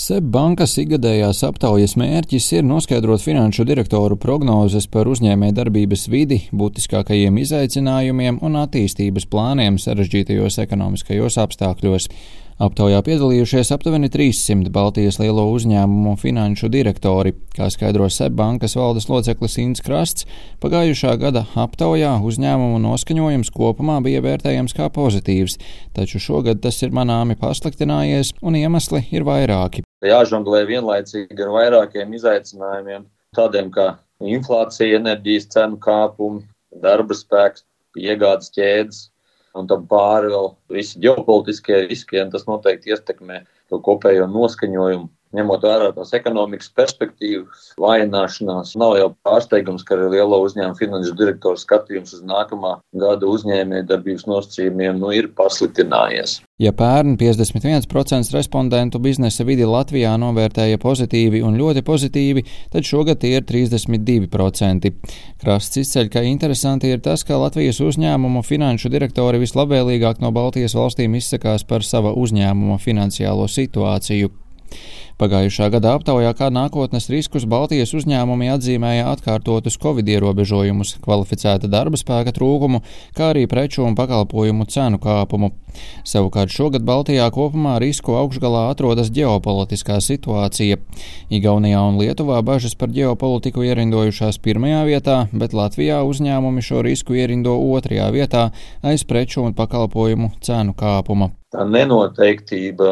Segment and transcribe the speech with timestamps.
[0.00, 7.36] SEB bankas ikgadējās aptaujas mērķis ir noskaidrot finanšu direktoru prognozes par uzņēmē darbības vidi, būtiskākajiem
[7.42, 12.08] izaicinājumiem un attīstības plāniem sarežģītajos ekonomiskajos apstākļos.
[12.64, 19.58] Aptaujā piedalījušies aptuveni 300 Baltijas lielo uzņēmumu finanšu direktori, kā skaidro SEB bankas valdes loceklis
[19.60, 20.24] Inns Krasts.
[20.64, 25.60] Pagājušā gada aptaujā uzņēmumu noskaņojums kopumā bija vērtējams kā pozitīvs,
[25.92, 29.84] taču šogad tas ir manāmi pasliktinājies un iemesli ir vairāki.
[30.06, 33.04] Jāžonglē vienlaicīgi ar vairākiem izaicinājumiem,
[33.36, 33.90] tādiem kā
[34.24, 36.44] inflācija, enerģijas cenu kāpumi,
[36.84, 37.66] darba spēks,
[38.00, 39.00] iegādes ķēdes,
[39.58, 45.08] un tam pāri vēl visi ģeopolitiskie riski, un tas noteikti ietekmē to kopējo noskaņojumu.
[45.30, 51.60] Ņemot vērā tās ekonomikas perspektīvas, vājināšanās, nav jau pārsteigums, ka arī lielo uzņēmumu finanšu direktoru
[51.60, 56.40] skatījums uz nākamā gada uzņēmējdarbības nosacījumiem nu, ir pasliktinājies.
[56.60, 63.36] Ja pērn 51% respondentu biznesa vidi Latvijā novērtēja pozitīvi un ļoti pozitīvi, tad šogad tie
[63.38, 64.92] ir 32%.
[65.40, 71.14] Krasts izceļ, ka interesanti ir tas, ka Latvijas uzņēmumu finanšu direktori vislabvēlīgāk no Baltijas valstīm
[71.22, 74.34] izsakās par sava uzņēmuma finansiālo situāciju.
[75.20, 82.32] Pagājušā gada aptaujā kā nākotnes riskus Baltijas uzņēmumi atzīmēja atkārtotus covid ierobežojumus, kvalificēta darba spēka
[82.32, 82.80] trūkumu,
[83.12, 85.50] kā arī preču un pakalpojumu cenu kāpumu.
[86.08, 90.78] Savukārt šogad Baltijā kopumā risku augšgalā atrodas ģeopolitiskā situācija.
[91.28, 97.58] Igaunijā un Lietuvā bažas par ģeopolitiku ierindojušās pirmajā vietā, bet Latvijā uzņēmumi šo risku ierindo
[97.60, 98.46] otrajā vietā
[98.80, 102.90] aiz preču un pakalpojumu cenu kāpuma tā nenoteiktība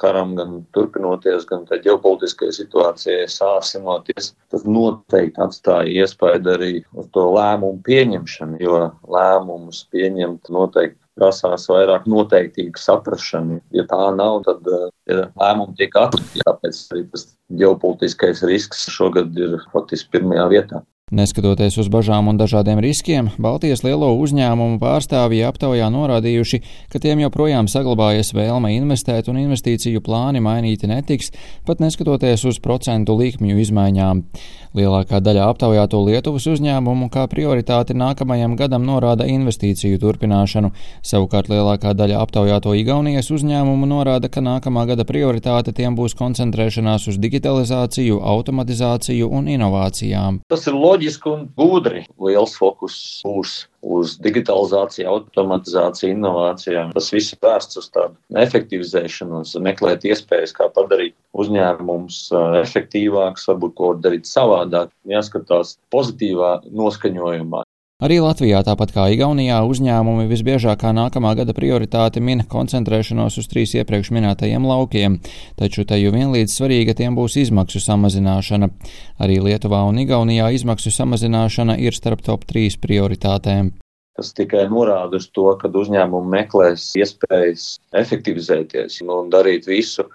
[0.00, 7.26] karam gan turpinoties, gan tā ģeopolitiskajai situācijai sāsinoties, tas noteikti atstāja iespēju arī uz to
[7.36, 8.80] lēmumu pieņemšanu, jo
[9.12, 13.58] lēmumus pieņemt noteikti prasās vairāk noteiktīgu saprašanu.
[13.74, 14.68] Ja tā nav, tad
[15.10, 16.44] ja lēmumi tiek atlikti.
[16.46, 17.26] Tāpēc arī tas
[17.60, 20.84] ģeopolitiskais risks šogad ir faktiski pirmajā vietā.
[21.08, 26.60] Neskatoties uz bažām un dažādiem riskiem, Baltijas lielo uzņēmumu pārstāvji aptaujā norādījuši,
[26.92, 31.32] ka tiem joprojām saglabājas vēlme investēt un investīciju plāni mainīti netiks,
[31.64, 34.20] pat neskatoties uz procentu likmju izmaiņām.
[34.76, 42.20] Lielākā daļa aptaujāto Lietuvas uzņēmumu kā prioritāti nākamajam gadam norāda investīciju turpināšanu, savukārt lielākā daļa
[42.20, 49.48] aptaujāto Igaunijas uzņēmumu norāda, ka nākamā gada prioritāte tiem būs koncentrēšanās uz digitalizāciju, automatizāciju un
[49.56, 50.42] inovācijām.
[50.52, 50.97] Tas ir loģiski
[51.30, 52.04] un gudri.
[52.18, 56.92] Liels fokus būs uz digitalizāciju, automatizāciju, inovācijām.
[56.96, 62.20] Tas viss ir vērsts uz tādu efektivizēšanos, meklēt iespējas, kā padarīt uzņēmumus
[62.64, 64.90] efektīvākus, varbūt ko darīt savādāk.
[65.08, 67.67] Jāskatās pozitīvā noskaņojumā.
[67.98, 73.72] Arī Latvijā, tāpat kā Igaunijā, uzņēmumi visbiežāk kā nākamā gada prioritāti min koncentrēšanos uz trīs
[73.74, 75.16] iepriekš minētajiem laukiem,
[75.58, 78.68] taču te jau vienlīdz svarīga tiem būs izmaksu samazināšana.
[79.18, 83.74] Arī Lietuvā un Igaunijā izmaksu samazināšana ir starp top trīs prioritātēm.
[84.14, 87.66] Tas tikai norāda uz to, ka uzņēmumi meklēs iespējas
[87.98, 90.06] efektivizēties un darīt visu,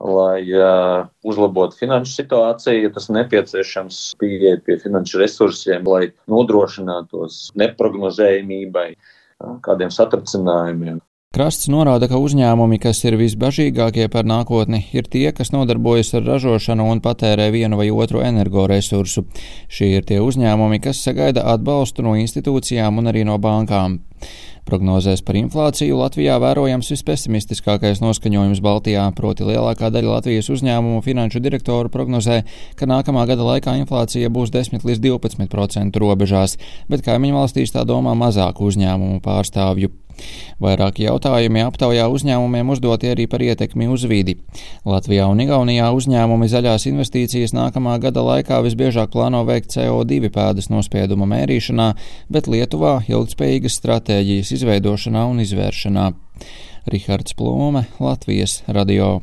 [0.00, 8.88] lai uh, uzlabotu finanšu situāciju, ja tas nepieciešams pieeja pie finanšu resursiem, lai nodrošinātos neprognozējumībai,
[8.92, 11.00] uh, kādiem satricinājumiem.
[11.36, 16.86] Krasts norāda, ka uzņēmumi, kas ir visbažīgākie par nākotni, ir tie, kas nodarbojas ar ražošanu
[16.88, 19.26] un patērē vienu vai otru energoresursu.
[19.68, 23.98] Šie ir tie uzņēmumi, kas sagaida atbalstu no institūcijām un arī no bankām.
[24.66, 31.92] Prognozēs par inflāciju Latvijā vērojams vispesimistiskākais noskaņojums Baltijā, proti lielākā daļa Latvijas uzņēmumu finanšu direktoru
[31.92, 32.40] prognozē,
[32.80, 36.56] ka nākamā gada laikā inflācija būs 10 līdz 12 procentu robežās,
[36.88, 39.92] bet kaimiņu valstīs tā domā mazāk uzņēmumu pārstāvju.
[40.62, 44.38] Vairāki jautājumi aptaujā uzņēmumiem uzdoti arī par ietekmi uz vidi.
[44.88, 51.28] Latvijā un Igaunijā uzņēmumi zaļās investīcijas nākamā gada laikā visbiežāk plāno veikt CO2 pēdas nospieduma
[51.34, 51.92] mērīšanā,
[52.32, 56.10] bet Lietuvā ilgspējīgas stratēģijas izveidošanā un izvēršanā.
[56.86, 59.16] Rihards Plūme, Latvijas radio.